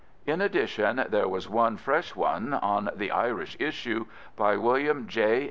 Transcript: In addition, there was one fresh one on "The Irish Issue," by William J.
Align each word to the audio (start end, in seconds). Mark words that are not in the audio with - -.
In 0.25 0.41
addition, 0.41 1.05
there 1.09 1.27
was 1.27 1.47
one 1.47 1.77
fresh 1.77 2.15
one 2.15 2.55
on 2.55 2.89
"The 2.95 3.11
Irish 3.11 3.55
Issue," 3.59 4.07
by 4.35 4.57
William 4.57 5.05
J. 5.07 5.39